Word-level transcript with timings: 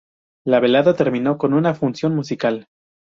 La 0.47 0.59
velada 0.59 0.95
terminó 0.95 1.37
con 1.37 1.53
una 1.53 1.75
función 1.75 2.15
musical. 2.15 2.65